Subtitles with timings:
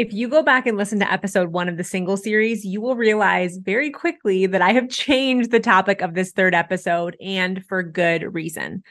[0.00, 2.96] If you go back and listen to episode one of the single series, you will
[2.96, 7.82] realize very quickly that I have changed the topic of this third episode and for
[7.82, 8.82] good reason.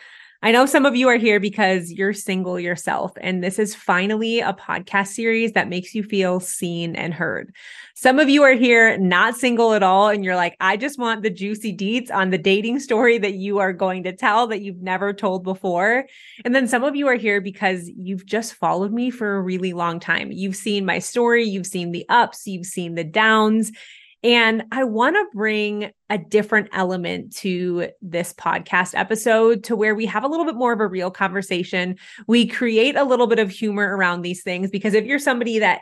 [0.42, 4.40] I know some of you are here because you're single yourself, and this is finally
[4.40, 7.54] a podcast series that makes you feel seen and heard.
[7.94, 11.24] Some of you are here not single at all, and you're like, I just want
[11.24, 14.82] the juicy deets on the dating story that you are going to tell that you've
[14.82, 16.06] never told before.
[16.46, 19.74] And then some of you are here because you've just followed me for a really
[19.74, 20.32] long time.
[20.32, 23.74] You've seen my story, you've seen the ups, you've seen the downs,
[24.24, 30.06] and I want to bring a different element to this podcast episode to where we
[30.08, 31.98] have a little bit more of a real conversation.
[32.28, 35.82] We create a little bit of humor around these things because if you're somebody that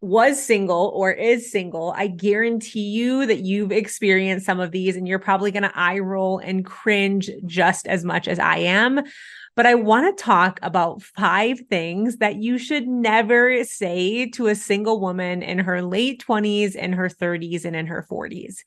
[0.00, 5.06] was single or is single, I guarantee you that you've experienced some of these and
[5.06, 9.02] you're probably going to eye roll and cringe just as much as I am
[9.56, 14.54] but I want to talk about five things that you should never say to a
[14.54, 18.58] single woman in her late 20s, in her 30s, and in her 40s.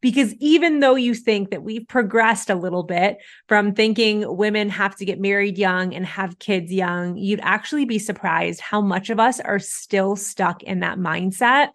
[0.00, 4.96] Because even though you think that we've progressed a little bit from thinking women have
[4.96, 9.20] to get married young and have kids young, you'd actually be surprised how much of
[9.20, 11.68] us are still stuck in that mindset.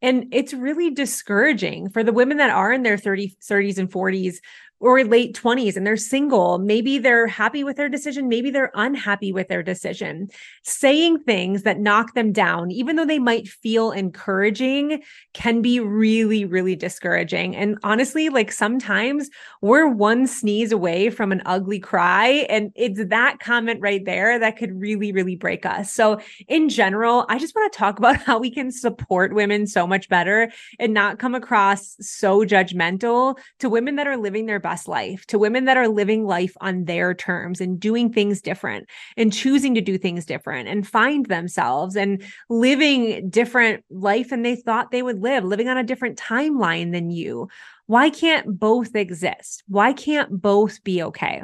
[0.00, 4.36] And it's really discouraging for the women that are in their 30, 30s and 40s
[4.82, 6.58] or late 20s and they're single.
[6.58, 8.28] Maybe they're happy with their decision.
[8.28, 10.28] Maybe they're unhappy with their decision.
[10.64, 15.04] Saying things that knock them down, even though they might feel encouraging,
[15.34, 17.54] can be really, really discouraging.
[17.54, 22.44] And honestly, like sometimes we're one sneeze away from an ugly cry.
[22.50, 25.92] And it's that comment right there that could really, really break us.
[25.92, 29.86] So, in general, I just want to talk about how we can support women so
[29.86, 30.50] much better
[30.80, 35.38] and not come across so judgmental to women that are living their best life, to
[35.38, 39.80] women that are living life on their terms and doing things different and choosing to
[39.80, 45.20] do things different and find themselves and living different life than they thought they would
[45.20, 47.48] live, living on a different timeline than you.
[47.86, 49.62] Why can't both exist?
[49.68, 51.42] Why can't both be okay?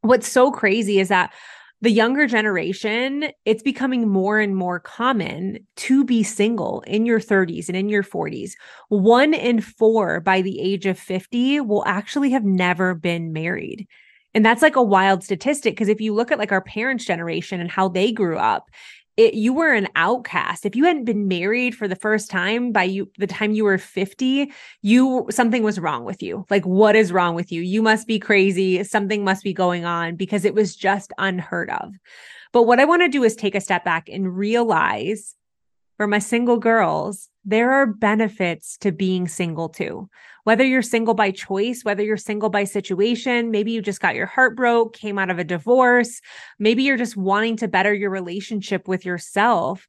[0.00, 1.32] What's so crazy is that
[1.82, 7.66] the younger generation, it's becoming more and more common to be single in your 30s
[7.68, 8.52] and in your 40s.
[8.88, 13.88] One in four by the age of 50 will actually have never been married.
[14.32, 17.60] And that's like a wild statistic because if you look at like our parents' generation
[17.60, 18.70] and how they grew up,
[19.16, 20.64] it, you were an outcast.
[20.64, 23.78] If you hadn't been married for the first time by you the time you were
[23.78, 24.50] 50,
[24.80, 26.46] you something was wrong with you.
[26.48, 27.60] Like what is wrong with you?
[27.60, 28.82] You must be crazy.
[28.84, 31.92] Something must be going on because it was just unheard of.
[32.52, 35.34] But what I want to do is take a step back and realize
[36.02, 40.08] for my single girls, there are benefits to being single too.
[40.42, 44.26] Whether you're single by choice, whether you're single by situation, maybe you just got your
[44.26, 46.20] heart broke, came out of a divorce,
[46.58, 49.86] maybe you're just wanting to better your relationship with yourself,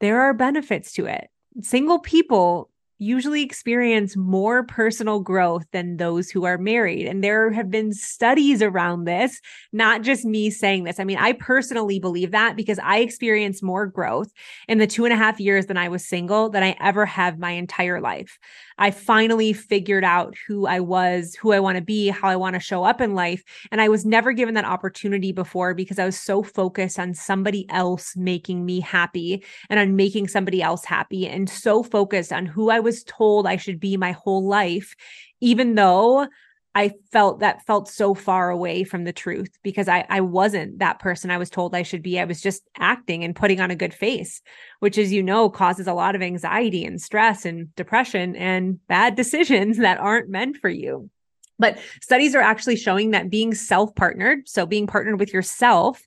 [0.00, 1.28] there are benefits to it.
[1.62, 2.68] Single people
[2.98, 7.06] usually experience more personal growth than those who are married.
[7.06, 9.40] And there have been studies around this,
[9.72, 11.00] not just me saying this.
[11.00, 14.30] I mean, I personally believe that because I experienced more growth
[14.68, 17.38] in the two and a half years that I was single than I ever have
[17.38, 18.38] my entire life.
[18.78, 22.54] I finally figured out who I was, who I want to be, how I want
[22.54, 23.42] to show up in life.
[23.70, 27.66] And I was never given that opportunity before because I was so focused on somebody
[27.70, 32.70] else making me happy and on making somebody else happy and so focused on who
[32.70, 34.94] I was told I should be my whole life,
[35.40, 36.28] even though
[36.76, 40.98] I felt that felt so far away from the truth because I I wasn't that
[40.98, 42.18] person I was told I should be.
[42.18, 44.42] I was just acting and putting on a good face,
[44.80, 49.14] which as you know causes a lot of anxiety and stress and depression and bad
[49.16, 51.10] decisions that aren't meant for you.
[51.58, 56.02] But studies are actually showing that being self-partnered, so being partnered with yourself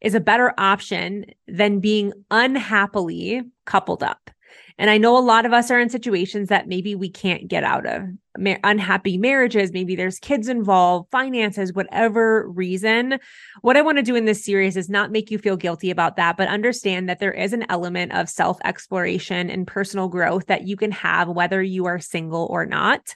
[0.00, 4.30] is a better option than being unhappily coupled up.
[4.78, 7.64] And I know a lot of us are in situations that maybe we can't get
[7.64, 8.02] out of
[8.38, 9.72] ma- unhappy marriages.
[9.72, 13.18] Maybe there's kids involved, finances, whatever reason.
[13.62, 16.16] What I want to do in this series is not make you feel guilty about
[16.16, 20.66] that, but understand that there is an element of self exploration and personal growth that
[20.66, 23.14] you can have whether you are single or not.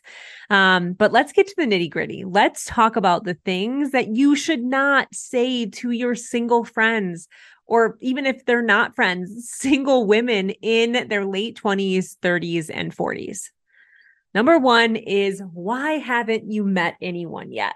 [0.48, 2.24] Um, but let's get to the nitty gritty.
[2.24, 7.28] Let's talk about the things that you should not say to your single friends
[7.70, 13.50] or even if they're not friends, single women in their late 20s, 30s, and 40s.
[14.34, 17.74] Number one is why haven't you met anyone yet?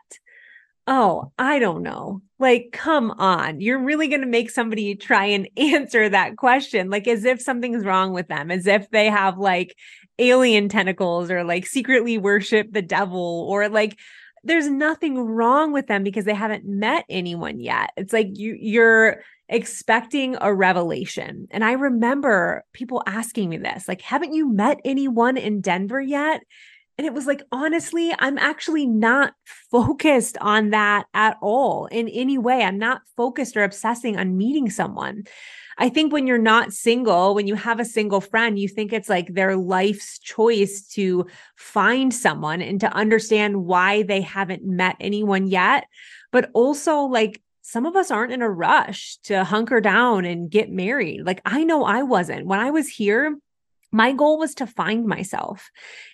[0.87, 2.21] Oh, I don't know.
[2.39, 3.61] Like, come on.
[3.61, 7.85] You're really going to make somebody try and answer that question, like as if something's
[7.85, 9.75] wrong with them, as if they have like
[10.19, 13.99] alien tentacles or like secretly worship the devil or like
[14.45, 17.91] there's nothing wrong with them because they haven't met anyone yet.
[17.97, 21.49] It's like you you're expecting a revelation.
[21.51, 26.43] And I remember people asking me this, like, haven't you met anyone in Denver yet?
[26.97, 29.35] And it was like, honestly, I'm actually not
[29.71, 32.63] focused on that at all in any way.
[32.63, 35.25] I'm not focused or obsessing on meeting someone.
[35.79, 39.09] I think when you're not single, when you have a single friend, you think it's
[39.09, 41.27] like their life's choice to
[41.57, 45.87] find someone and to understand why they haven't met anyone yet.
[46.31, 50.71] But also, like, some of us aren't in a rush to hunker down and get
[50.71, 51.25] married.
[51.25, 52.47] Like I know I wasn't.
[52.47, 53.39] When I was here,
[53.91, 55.71] my goal was to find myself.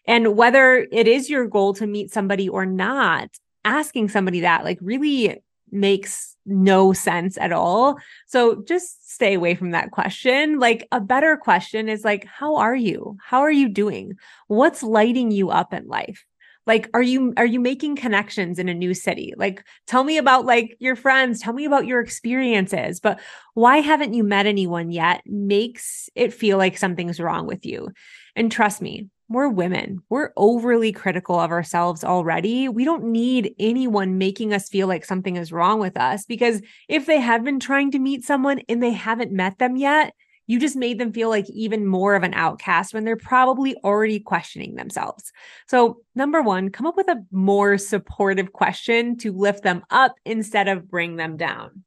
[0.07, 3.31] And whether it is your goal to meet somebody or not,
[3.65, 5.43] asking somebody that like really
[5.73, 7.99] makes no sense at all.
[8.27, 10.59] So just stay away from that question.
[10.59, 13.17] Like a better question is like, how are you?
[13.23, 14.15] How are you doing?
[14.49, 16.25] What's lighting you up in life?
[16.67, 20.45] like are you are you making connections in a new city like tell me about
[20.45, 23.19] like your friends tell me about your experiences but
[23.55, 27.89] why haven't you met anyone yet makes it feel like something's wrong with you
[28.37, 34.19] and trust me we're women we're overly critical of ourselves already we don't need anyone
[34.19, 37.91] making us feel like something is wrong with us because if they have been trying
[37.91, 40.13] to meet someone and they haven't met them yet
[40.51, 44.19] you just made them feel like even more of an outcast when they're probably already
[44.19, 45.31] questioning themselves.
[45.69, 50.67] So, number one, come up with a more supportive question to lift them up instead
[50.67, 51.85] of bring them down.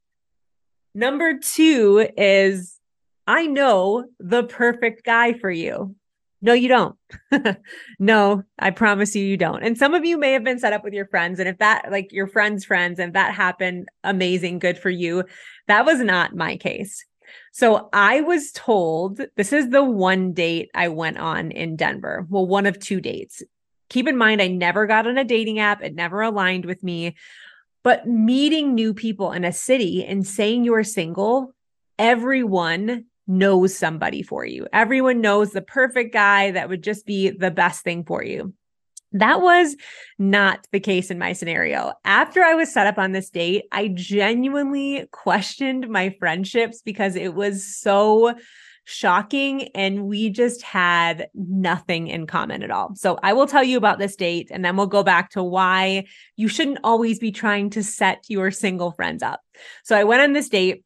[0.94, 2.80] Number two is
[3.26, 5.94] I know the perfect guy for you.
[6.44, 6.94] No, you don't.
[7.98, 9.62] no, I promise you, you don't.
[9.62, 11.38] And some of you may have been set up with your friends.
[11.38, 15.24] And if that, like your friends' friends, and that happened, amazing, good for you.
[15.68, 17.02] That was not my case.
[17.52, 22.26] So I was told this is the one date I went on in Denver.
[22.28, 23.42] Well, one of two dates.
[23.88, 27.16] Keep in mind, I never got on a dating app, it never aligned with me.
[27.82, 31.54] But meeting new people in a city and saying you're single,
[31.98, 34.66] everyone knows somebody for you.
[34.72, 38.52] Everyone knows the perfect guy that would just be the best thing for you.
[39.12, 39.76] That was
[40.18, 41.92] not the case in my scenario.
[42.04, 47.32] After I was set up on this date, I genuinely questioned my friendships because it
[47.32, 48.34] was so
[48.84, 52.94] shocking and we just had nothing in common at all.
[52.96, 56.04] So I will tell you about this date and then we'll go back to why
[56.36, 59.40] you shouldn't always be trying to set your single friends up.
[59.84, 60.84] So I went on this date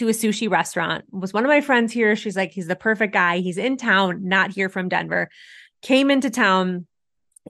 [0.00, 1.04] to a sushi restaurant.
[1.12, 2.16] Was one of my friends here.
[2.16, 3.38] She's like he's the perfect guy.
[3.40, 5.28] He's in town, not here from Denver.
[5.82, 6.86] Came into town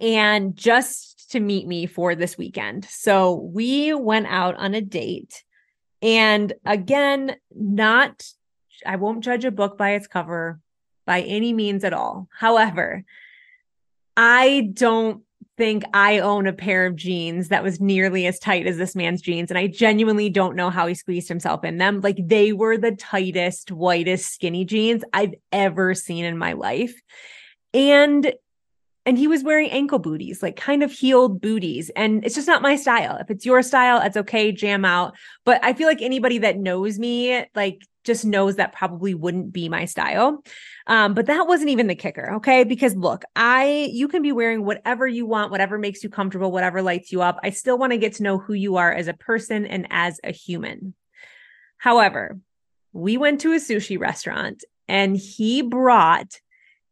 [0.01, 2.87] and just to meet me for this weekend.
[2.87, 5.45] So we went out on a date.
[6.03, 8.27] And again, not,
[8.85, 10.59] I won't judge a book by its cover
[11.07, 12.27] by any means at all.
[12.37, 13.05] However,
[14.17, 15.23] I don't
[15.61, 19.21] think I own a pair of jeans that was nearly as tight as this man's
[19.21, 19.51] jeans.
[19.51, 22.01] And I genuinely don't know how he squeezed himself in them.
[22.01, 26.99] Like they were the tightest, whitest, skinny jeans I've ever seen in my life.
[27.75, 28.33] And
[29.05, 31.91] and he was wearing ankle booties, like kind of heeled booties.
[31.91, 33.19] And it's just not my style.
[33.19, 35.15] If it's your style, it's okay, jam out.
[35.45, 39.69] But I feel like anybody that knows me, like just knows that probably wouldn't be
[39.69, 40.43] my style.
[40.87, 42.35] Um, but that wasn't even the kicker.
[42.37, 42.65] Okay.
[42.65, 46.83] Because look, I, you can be wearing whatever you want, whatever makes you comfortable, whatever
[46.83, 47.39] lights you up.
[47.43, 50.21] I still want to get to know who you are as a person and as
[50.25, 50.95] a human.
[51.79, 52.39] However,
[52.93, 56.41] we went to a sushi restaurant and he brought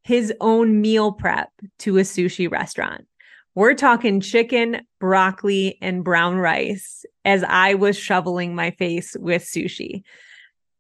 [0.05, 1.51] his own meal prep
[1.81, 3.07] to a sushi restaurant.
[3.55, 10.05] We're talking chicken, broccoli, and brown rice as I was shoveling my face with sushi.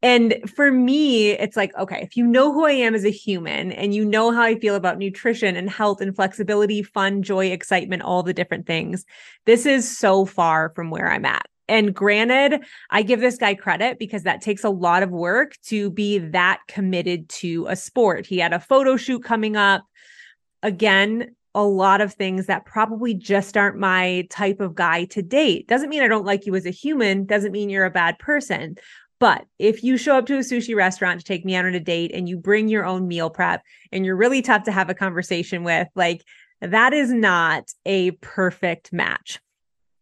[0.01, 3.73] And for me, it's like, okay, if you know who I am as a human
[3.73, 8.03] and you know how I feel about nutrition and health and flexibility, fun, joy, excitement,
[8.03, 9.05] all the different things,
[9.45, 11.47] this is so far from where I'm at.
[11.69, 15.91] And granted, I give this guy credit because that takes a lot of work to
[15.91, 18.25] be that committed to a sport.
[18.25, 19.85] He had a photo shoot coming up.
[20.63, 25.67] Again, a lot of things that probably just aren't my type of guy to date.
[25.67, 28.77] Doesn't mean I don't like you as a human, doesn't mean you're a bad person.
[29.21, 31.81] But if you show up to a sushi restaurant to take me out on a
[31.81, 34.95] date and you bring your own meal prep and you're really tough to have a
[34.95, 36.25] conversation with, like
[36.61, 39.41] that is not a perfect match.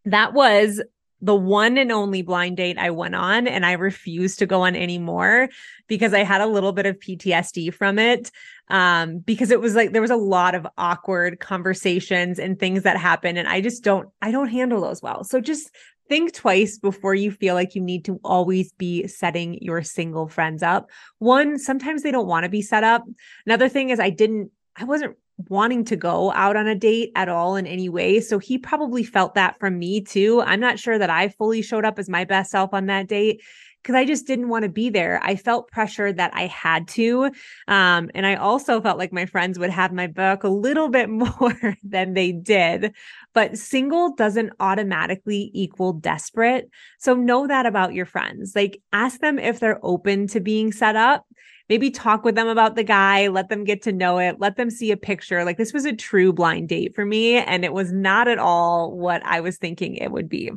[0.05, 0.81] That was
[1.21, 4.75] the one and only blind date I went on, and I refused to go on
[4.75, 5.49] anymore
[5.87, 8.31] because I had a little bit of PTSD from it.
[8.69, 12.97] Um, because it was like there was a lot of awkward conversations and things that
[12.97, 15.23] happen, and I just don't, I don't handle those well.
[15.23, 15.71] So just
[16.09, 20.63] think twice before you feel like you need to always be setting your single friends
[20.63, 20.89] up.
[21.19, 23.03] One, sometimes they don't want to be set up.
[23.45, 25.17] Another thing is, I didn't, I wasn't
[25.49, 28.19] wanting to go out on a date at all in any way.
[28.19, 30.41] So he probably felt that from me too.
[30.41, 33.41] I'm not sure that I fully showed up as my best self on that date
[33.87, 35.21] because I just didn't want to be there.
[35.23, 37.31] I felt pressure that I had to.
[37.69, 41.09] Um, and I also felt like my friends would have my back a little bit
[41.09, 42.93] more than they did.
[43.33, 46.69] But single doesn't automatically equal desperate.
[46.99, 48.53] So know that about your friends.
[48.55, 51.25] Like ask them if they're open to being set up
[51.69, 54.69] maybe talk with them about the guy, let them get to know it, let them
[54.69, 55.43] see a picture.
[55.43, 58.91] Like this was a true blind date for me, and it was not at all
[58.91, 60.51] what I was thinking it would be.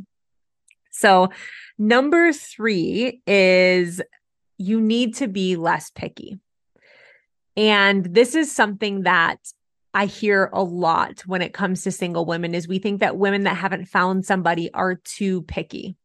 [0.91, 1.31] So,
[1.79, 4.03] number three is
[4.59, 6.39] you need to be less picky.
[7.57, 9.39] And this is something that
[9.93, 13.45] I hear a lot when it comes to single women is we think that women
[13.45, 15.97] that haven't found somebody are too picky.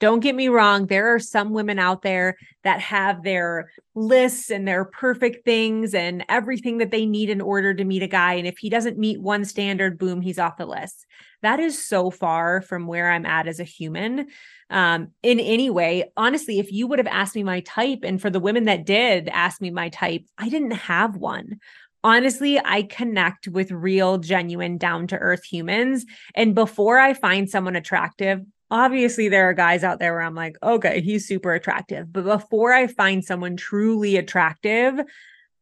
[0.00, 4.66] Don't get me wrong, there are some women out there that have their lists and
[4.66, 8.34] their perfect things and everything that they need in order to meet a guy.
[8.34, 11.06] And if he doesn't meet one standard, boom, he's off the list.
[11.42, 14.28] That is so far from where I'm at as a human.
[14.70, 18.30] Um, in any way, honestly, if you would have asked me my type, and for
[18.30, 21.60] the women that did ask me my type, I didn't have one
[22.02, 26.06] honestly, I connect with real, genuine, down to earth humans.
[26.34, 30.56] And before I find someone attractive, obviously there are guys out there where I'm like,
[30.62, 32.12] okay, he's super attractive.
[32.12, 35.00] But before I find someone truly attractive,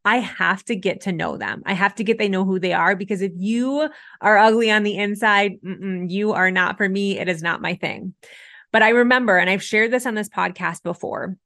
[0.04, 1.62] I have to get to know them.
[1.66, 3.88] I have to get they know who they are because if you
[4.20, 7.18] are ugly on the inside, you are not for me.
[7.18, 8.14] It is not my thing.
[8.72, 11.36] But I remember, and I've shared this on this podcast before,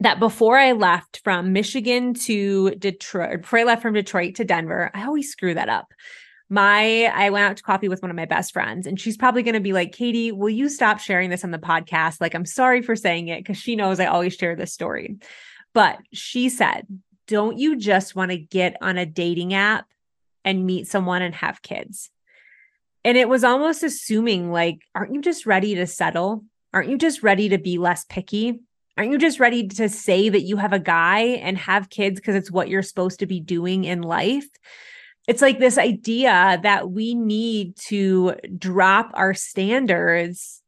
[0.00, 4.90] that before I left from Michigan to Detroit, before I left from Detroit to Denver,
[4.94, 5.92] I always screw that up
[6.48, 9.42] my I went out to coffee with one of my best friends and she's probably
[9.42, 12.20] going to be like, "Katie, will you stop sharing this on the podcast?
[12.20, 15.16] Like I'm sorry for saying it cuz she knows I always share this story."
[15.74, 16.86] But she said,
[17.26, 19.86] "Don't you just want to get on a dating app
[20.44, 22.10] and meet someone and have kids?"
[23.04, 26.44] And it was almost assuming like, "Aren't you just ready to settle?
[26.72, 28.60] Aren't you just ready to be less picky?"
[28.96, 32.34] Aren't you just ready to say that you have a guy and have kids because
[32.34, 34.48] it's what you're supposed to be doing in life?
[35.28, 40.62] It's like this idea that we need to drop our standards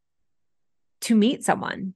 [1.01, 1.95] to meet someone.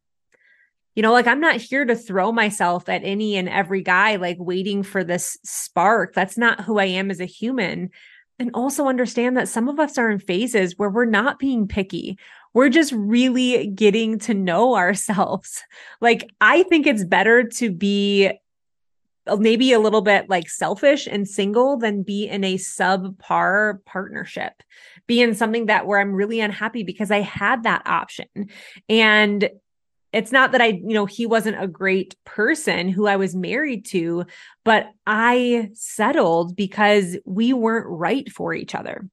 [0.94, 4.38] You know, like I'm not here to throw myself at any and every guy, like
[4.40, 6.14] waiting for this spark.
[6.14, 7.90] That's not who I am as a human.
[8.38, 12.18] And also understand that some of us are in phases where we're not being picky.
[12.54, 15.62] We're just really getting to know ourselves.
[16.00, 18.30] Like, I think it's better to be
[19.38, 24.52] maybe a little bit like selfish and single than be in a subpar partnership.
[25.07, 28.26] Be in something that where i'm really unhappy because i had that option.
[28.88, 29.49] And
[30.12, 33.85] it's not that i you know he wasn't a great person who i was married
[33.85, 34.25] to
[34.62, 39.09] but i settled because we weren't right for each other.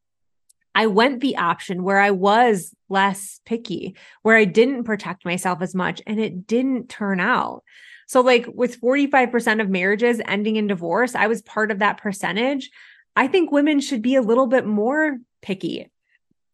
[0.73, 5.75] I went the option where I was less picky, where I didn't protect myself as
[5.75, 7.63] much, and it didn't turn out.
[8.11, 12.69] So, like with 45% of marriages ending in divorce, I was part of that percentage.
[13.15, 15.89] I think women should be a little bit more picky.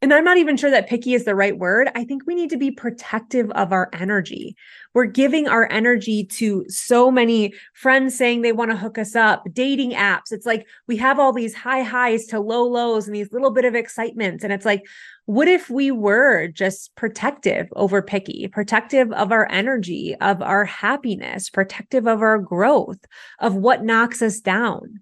[0.04, 1.90] And I'm not even sure that picky is the right word.
[1.96, 4.56] I think we need to be protective of our energy.
[4.94, 9.44] We're giving our energy to so many friends saying they want to hook us up,
[9.54, 10.32] dating apps.
[10.32, 13.66] It's like we have all these high highs to low lows and these little bit
[13.66, 14.44] of excitements.
[14.44, 14.86] And it's like,
[15.26, 21.50] what if we were just protective over picky, protective of our energy, of our happiness,
[21.50, 23.00] protective of our growth,
[23.40, 25.02] of what knocks us down?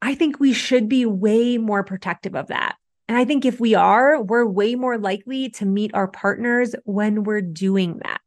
[0.00, 2.76] I think we should be way more protective of that.
[3.08, 7.24] And I think if we are, we're way more likely to meet our partners when
[7.24, 8.20] we're doing that.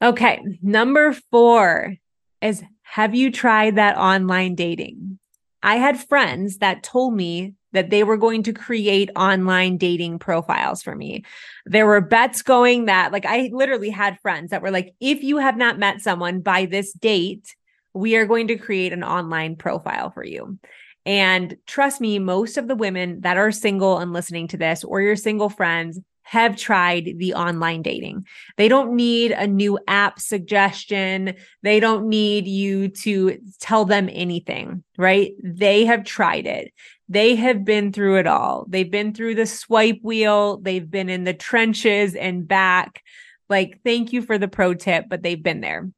[0.00, 1.96] Okay, number four
[2.40, 5.18] is have you tried that online dating?
[5.62, 10.82] I had friends that told me that they were going to create online dating profiles
[10.82, 11.24] for me.
[11.64, 15.38] There were bets going that, like, I literally had friends that were like, if you
[15.38, 17.54] have not met someone by this date,
[17.92, 20.58] we are going to create an online profile for you.
[21.06, 25.00] And trust me, most of the women that are single and listening to this, or
[25.00, 28.26] your single friends, have tried the online dating.
[28.56, 31.36] They don't need a new app suggestion.
[31.62, 35.30] They don't need you to tell them anything, right?
[35.44, 36.72] They have tried it.
[37.08, 38.66] They have been through it all.
[38.68, 40.56] They've been through the swipe wheel.
[40.56, 43.04] They've been in the trenches and back.
[43.48, 45.88] Like, thank you for the pro tip, but they've been there.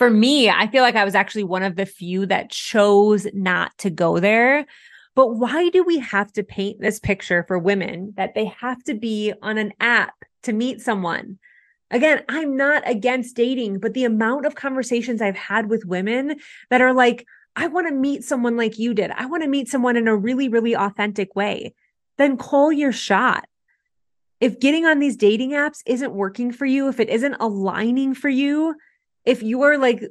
[0.00, 3.76] For me, I feel like I was actually one of the few that chose not
[3.78, 4.66] to go there
[5.14, 8.94] but why do we have to paint this picture for women that they have to
[8.94, 10.14] be on an app
[10.44, 11.38] to meet someone?
[11.90, 16.36] Again, I'm not against dating, but the amount of conversations I've had with women
[16.70, 17.26] that are like,
[17.56, 19.10] I want to meet someone like you did.
[19.10, 21.74] I want to meet someone in a really, really authentic way.
[22.16, 23.46] Then call your shot.
[24.40, 28.28] If getting on these dating apps isn't working for you, if it isn't aligning for
[28.28, 28.76] you,
[29.24, 30.02] if you are like,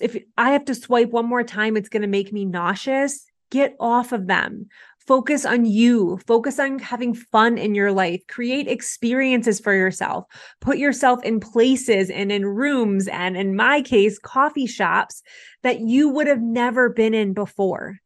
[0.00, 3.76] if I have to swipe one more time, it's going to make me nauseous, Get
[3.78, 4.68] off of them.
[4.98, 6.18] Focus on you.
[6.26, 8.22] Focus on having fun in your life.
[8.26, 10.24] Create experiences for yourself.
[10.62, 15.22] Put yourself in places and in rooms, and in my case, coffee shops
[15.62, 17.98] that you would have never been in before.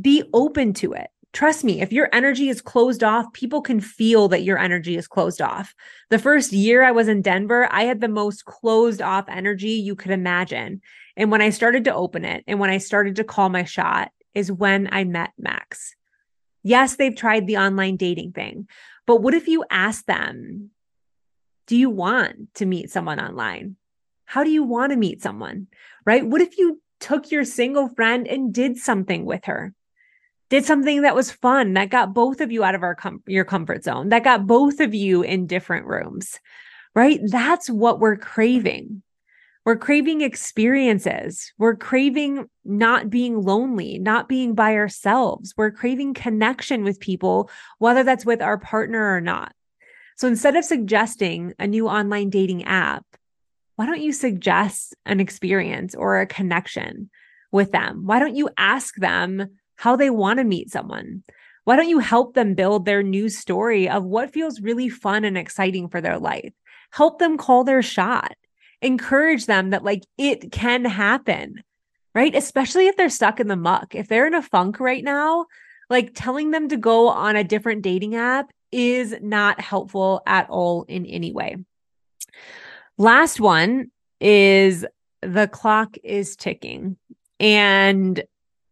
[0.00, 1.08] Be open to it.
[1.32, 5.08] Trust me, if your energy is closed off, people can feel that your energy is
[5.08, 5.74] closed off.
[6.10, 9.96] The first year I was in Denver, I had the most closed off energy you
[9.96, 10.82] could imagine.
[11.16, 14.10] And when I started to open it and when I started to call my shot
[14.34, 15.94] is when I met Max.
[16.62, 18.68] Yes, they've tried the online dating thing,
[19.06, 20.70] but what if you ask them,
[21.66, 23.76] do you want to meet someone online?
[24.26, 25.68] How do you want to meet someone?
[26.04, 26.26] Right?
[26.26, 29.74] What if you took your single friend and did something with her?
[30.52, 33.46] Did something that was fun, that got both of you out of our com- your
[33.46, 36.38] comfort zone, that got both of you in different rooms.
[36.94, 37.20] Right?
[37.24, 39.02] That's what we're craving.
[39.64, 41.54] We're craving experiences.
[41.56, 45.54] We're craving not being lonely, not being by ourselves.
[45.56, 49.54] We're craving connection with people, whether that's with our partner or not.
[50.18, 53.06] So instead of suggesting a new online dating app,
[53.76, 57.08] why don't you suggest an experience or a connection
[57.50, 58.02] with them?
[58.04, 59.48] Why don't you ask them
[59.82, 61.22] how they want to meet someone?
[61.64, 65.36] Why don't you help them build their new story of what feels really fun and
[65.36, 66.52] exciting for their life?
[66.90, 68.34] Help them call their shot
[68.82, 71.62] encourage them that like it can happen,
[72.14, 72.34] right?
[72.34, 73.94] Especially if they're stuck in the muck.
[73.94, 75.46] If they're in a funk right now,
[75.88, 80.84] like telling them to go on a different dating app is not helpful at all
[80.88, 81.56] in any way.
[82.98, 83.90] Last one
[84.20, 84.84] is
[85.22, 86.96] the clock is ticking.
[87.38, 88.22] And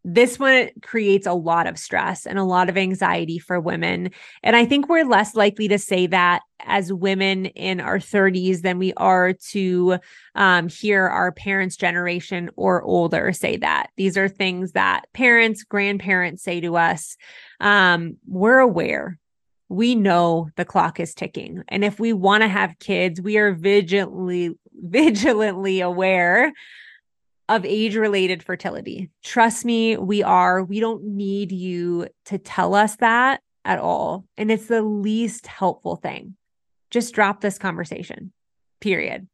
[0.05, 4.11] this one creates a lot of stress and a lot of anxiety for women.
[4.43, 8.79] And I think we're less likely to say that as women in our 30s than
[8.79, 9.99] we are to
[10.35, 13.89] um, hear our parents' generation or older say that.
[13.97, 17.17] These are things that parents, grandparents say to us.
[17.61, 19.19] Um, we're aware.
[19.69, 21.63] We know the clock is ticking.
[21.69, 26.53] And if we want to have kids, we are vigilantly, vigilantly aware
[27.51, 29.11] of age related fertility.
[29.25, 30.63] Trust me, we are.
[30.63, 34.25] We don't need you to tell us that at all.
[34.37, 36.37] And it's the least helpful thing.
[36.93, 38.33] Just drop this conversation,
[38.81, 39.27] period.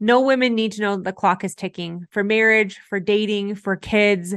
[0.00, 4.34] No women need to know the clock is ticking for marriage, for dating, for kids.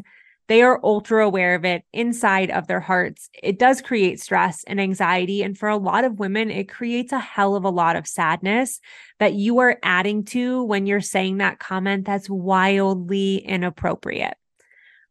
[0.52, 3.30] They are ultra aware of it inside of their hearts.
[3.42, 5.44] It does create stress and anxiety.
[5.44, 8.82] And for a lot of women, it creates a hell of a lot of sadness
[9.18, 14.34] that you are adding to when you're saying that comment that's wildly inappropriate,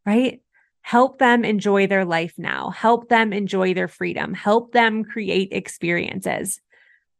[0.04, 0.42] right?
[0.82, 2.68] Help them enjoy their life now.
[2.68, 4.34] Help them enjoy their freedom.
[4.34, 6.60] Help them create experiences.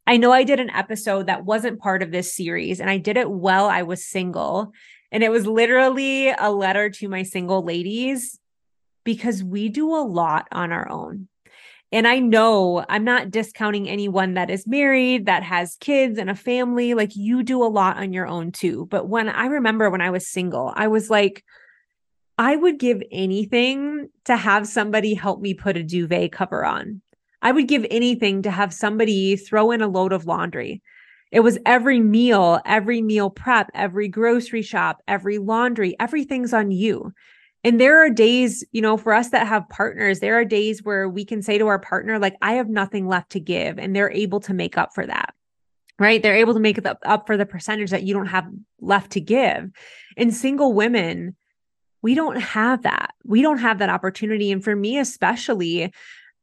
[0.06, 3.16] I know I did an episode that wasn't part of this series, and I did
[3.16, 4.74] it while I was single.
[5.12, 8.38] And it was literally a letter to my single ladies
[9.04, 11.28] because we do a lot on our own.
[11.92, 16.36] And I know I'm not discounting anyone that is married, that has kids and a
[16.36, 16.94] family.
[16.94, 18.86] Like you do a lot on your own too.
[18.90, 21.44] But when I remember when I was single, I was like,
[22.38, 27.02] I would give anything to have somebody help me put a duvet cover on.
[27.42, 30.82] I would give anything to have somebody throw in a load of laundry.
[31.30, 37.12] It was every meal, every meal prep, every grocery shop, every laundry, everything's on you.
[37.62, 41.08] And there are days, you know, for us that have partners, there are days where
[41.08, 43.78] we can say to our partner, like, I have nothing left to give.
[43.78, 45.34] And they're able to make up for that,
[45.98, 46.22] right?
[46.22, 48.48] They're able to make up for the percentage that you don't have
[48.80, 49.70] left to give.
[50.16, 51.36] And single women,
[52.02, 53.12] we don't have that.
[53.24, 54.50] We don't have that opportunity.
[54.50, 55.92] And for me, especially,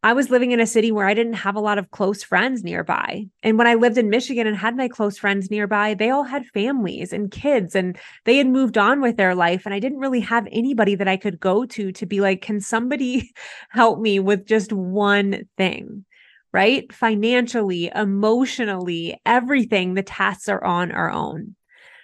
[0.03, 2.63] I was living in a city where I didn't have a lot of close friends
[2.63, 3.25] nearby.
[3.41, 6.45] And when I lived in Michigan and had my close friends nearby, they all had
[6.45, 9.65] families and kids and they had moved on with their life.
[9.65, 12.61] And I didn't really have anybody that I could go to to be like, can
[12.61, 13.31] somebody
[13.69, 16.05] help me with just one thing?
[16.53, 16.91] Right?
[16.93, 21.55] Financially, emotionally, everything, the tasks are on our own.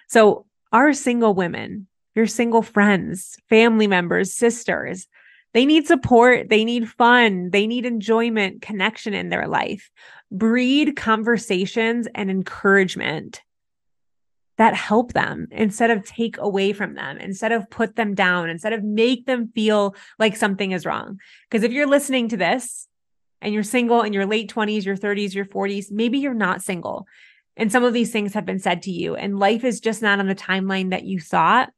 [0.08, 5.06] So, our single women, your single friends, family members, sisters,
[5.54, 6.50] they need support.
[6.50, 7.50] They need fun.
[7.50, 9.90] They need enjoyment, connection in their life.
[10.30, 13.40] Breed conversations and encouragement
[14.56, 18.72] that help them instead of take away from them, instead of put them down, instead
[18.72, 21.18] of make them feel like something is wrong.
[21.48, 22.88] Because if you're listening to this
[23.40, 27.06] and you're single in your late 20s, your 30s, your 40s, maybe you're not single.
[27.56, 30.18] And some of these things have been said to you, and life is just not
[30.18, 31.70] on the timeline that you thought.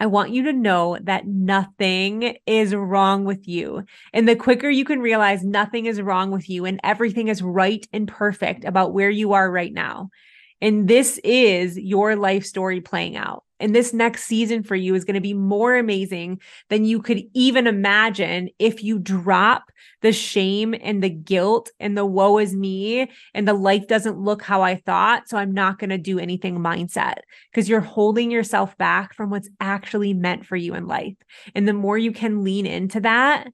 [0.00, 3.84] I want you to know that nothing is wrong with you.
[4.12, 7.86] And the quicker you can realize nothing is wrong with you and everything is right
[7.92, 10.10] and perfect about where you are right now.
[10.64, 13.44] And this is your life story playing out.
[13.60, 17.22] And this next season for you is going to be more amazing than you could
[17.34, 19.64] even imagine if you drop
[20.00, 24.40] the shame and the guilt and the woe is me and the life doesn't look
[24.40, 25.28] how I thought.
[25.28, 27.18] So I'm not going to do anything mindset
[27.52, 31.16] because you're holding yourself back from what's actually meant for you in life.
[31.54, 33.48] And the more you can lean into that,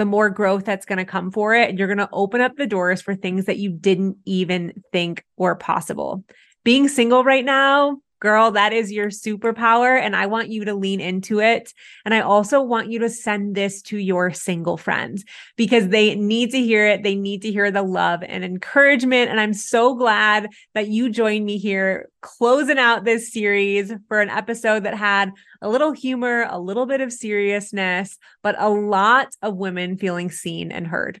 [0.00, 1.68] the more growth that's going to come for it.
[1.68, 5.26] And you're going to open up the doors for things that you didn't even think
[5.36, 6.24] were possible.
[6.64, 9.98] Being single right now, girl, that is your superpower.
[9.98, 11.72] And I want you to lean into it.
[12.04, 15.24] And I also want you to send this to your single friends
[15.56, 17.02] because they need to hear it.
[17.02, 19.30] They need to hear the love and encouragement.
[19.30, 24.28] And I'm so glad that you joined me here closing out this series for an
[24.28, 29.56] episode that had a little humor, a little bit of seriousness, but a lot of
[29.56, 31.20] women feeling seen and heard.